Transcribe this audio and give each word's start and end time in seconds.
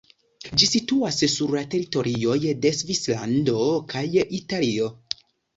Ĝi 0.61 0.67
situas 0.69 1.19
sur 1.33 1.53
la 1.57 1.61
teritorioj 1.75 2.39
de 2.65 2.73
Svislando 2.79 3.59
kaj 3.93 4.05
Italio. 4.43 4.93